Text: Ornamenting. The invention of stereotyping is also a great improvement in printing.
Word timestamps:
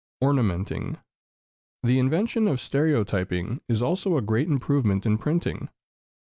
Ornamenting. 0.23 0.97
The 1.83 1.99
invention 1.99 2.47
of 2.47 2.59
stereotyping 2.59 3.61
is 3.69 3.83
also 3.83 4.17
a 4.17 4.21
great 4.23 4.47
improvement 4.47 5.05
in 5.05 5.19
printing. 5.19 5.69